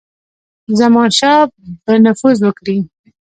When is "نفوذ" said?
2.05-2.37